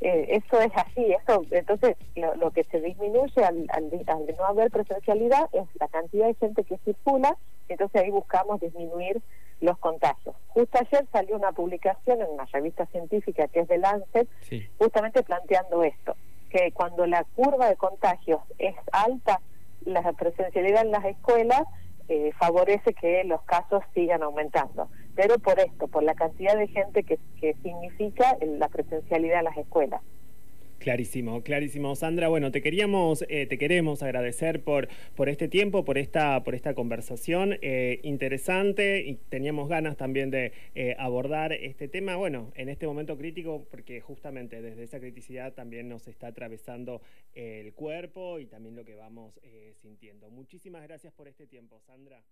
Eh, 0.00 0.42
eso 0.42 0.60
es 0.60 0.72
así, 0.74 1.12
eso 1.12 1.44
entonces 1.52 1.96
lo, 2.16 2.50
que 2.50 2.64
se 2.64 2.80
disminuye 2.80 3.44
al, 3.44 3.68
al, 3.70 4.26
no 4.36 4.44
haber 4.44 4.72
presencialidad 4.72 5.48
es 5.52 5.64
la 5.78 5.86
cantidad 5.86 6.26
de 6.26 6.34
gente 6.34 6.64
que 6.64 6.76
circula, 6.78 7.36
entonces 7.84 8.02
ahí 8.02 8.10
buscamos 8.10 8.60
disminuir 8.60 9.20
los 9.60 9.78
contagios. 9.78 10.34
Justo 10.48 10.78
ayer 10.78 11.06
salió 11.12 11.36
una 11.36 11.52
publicación 11.52 12.20
en 12.20 12.30
una 12.30 12.44
revista 12.46 12.86
científica 12.86 13.46
que 13.48 13.60
es 13.60 13.68
de 13.68 13.78
Lancet, 13.78 14.28
justamente 14.78 15.22
planteando 15.22 15.82
esto, 15.82 16.16
que 16.50 16.72
cuando 16.72 17.06
la 17.06 17.24
curva 17.34 17.68
de 17.68 17.76
contagios 17.76 18.40
es 18.58 18.74
alta, 18.92 19.40
la 19.84 20.12
presencialidad 20.12 20.82
en 20.82 20.92
las 20.92 21.04
escuelas 21.04 21.62
eh, 22.08 22.32
favorece 22.38 22.94
que 22.94 23.22
los 23.24 23.42
casos 23.42 23.82
sigan 23.94 24.22
aumentando. 24.22 24.88
Pero 25.14 25.38
por 25.38 25.60
esto, 25.60 25.86
por 25.88 26.02
la 26.02 26.14
cantidad 26.14 26.56
de 26.56 26.68
gente 26.68 27.04
que, 27.04 27.18
que 27.40 27.54
significa 27.62 28.36
la 28.40 28.68
presencialidad 28.68 29.38
en 29.40 29.44
las 29.44 29.56
escuelas. 29.58 30.02
Clarísimo, 30.84 31.42
clarísimo. 31.42 31.96
Sandra, 31.96 32.28
bueno, 32.28 32.52
te 32.52 32.60
queríamos, 32.60 33.24
eh, 33.30 33.46
te 33.46 33.56
queremos 33.56 34.02
agradecer 34.02 34.62
por, 34.62 34.88
por 35.16 35.30
este 35.30 35.48
tiempo, 35.48 35.82
por 35.82 35.96
esta, 35.96 36.44
por 36.44 36.54
esta 36.54 36.74
conversación 36.74 37.56
eh, 37.62 38.00
interesante 38.02 39.00
y 39.00 39.14
teníamos 39.14 39.70
ganas 39.70 39.96
también 39.96 40.30
de 40.30 40.52
eh, 40.74 40.94
abordar 40.98 41.54
este 41.54 41.88
tema, 41.88 42.16
bueno, 42.16 42.52
en 42.54 42.68
este 42.68 42.86
momento 42.86 43.16
crítico, 43.16 43.66
porque 43.70 44.02
justamente 44.02 44.60
desde 44.60 44.82
esa 44.82 45.00
criticidad 45.00 45.54
también 45.54 45.88
nos 45.88 46.06
está 46.06 46.26
atravesando 46.26 47.00
el 47.32 47.72
cuerpo 47.72 48.38
y 48.38 48.44
también 48.44 48.76
lo 48.76 48.84
que 48.84 48.94
vamos 48.94 49.40
sintiendo. 49.80 50.28
Muchísimas 50.28 50.82
gracias 50.82 51.14
por 51.14 51.28
este 51.28 51.46
tiempo, 51.46 51.80
Sandra. 51.80 52.22